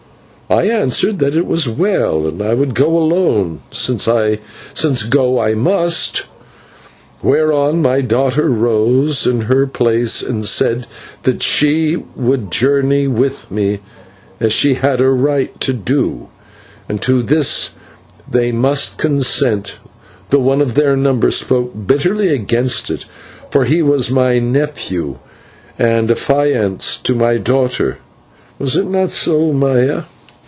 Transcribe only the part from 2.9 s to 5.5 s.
alone since go